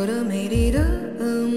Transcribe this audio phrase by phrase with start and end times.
[0.00, 0.80] 我的美丽的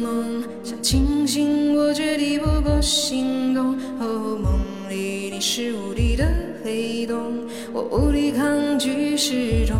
[0.00, 3.76] 梦，想清醒我绝地不过心动。
[3.98, 6.24] 哦，梦里你是无敌的
[6.62, 7.32] 黑洞，
[7.72, 9.76] 我无力抗拒失重。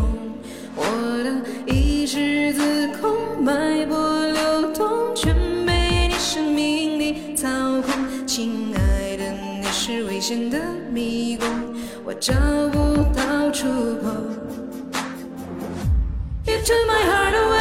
[0.75, 0.83] 我
[1.23, 5.33] 的意识自控，脉搏流动，全
[5.65, 7.47] 被你生命力操
[7.81, 8.27] 控。
[8.27, 9.23] 亲爱的，
[9.61, 10.59] 你是危险的
[10.91, 11.47] 迷宫，
[12.03, 12.33] 我找
[12.73, 13.69] 不到出
[14.03, 14.09] 口。
[16.45, 17.58] You took my heart away,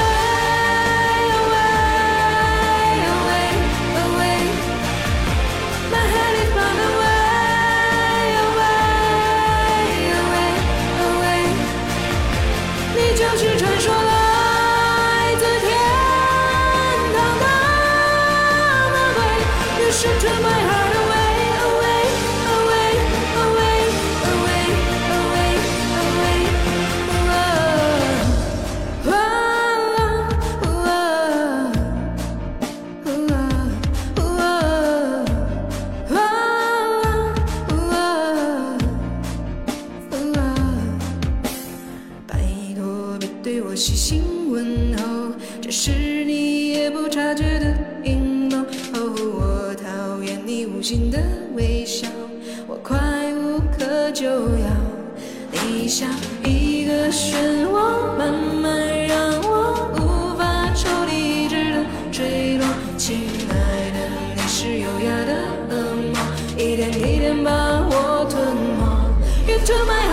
[43.50, 45.90] 对我细心问候，这是
[46.26, 47.74] 你也不察觉的
[48.04, 48.58] 阴谋。
[48.92, 51.18] 哦，我讨厌你无心的
[51.56, 52.06] 微笑，
[52.66, 52.98] 我快
[53.32, 54.68] 无可救药。
[55.50, 56.10] 你像
[56.44, 62.66] 一个漩涡，慢慢让我无法抽离，一直的坠落。
[62.98, 63.16] 亲
[63.48, 63.54] 爱
[63.96, 63.98] 的，
[64.36, 65.32] 你是优雅的
[65.70, 66.20] 恶魔，
[66.58, 67.50] 一点一点把
[67.88, 68.84] 我吞没。
[69.50, 70.07] You took my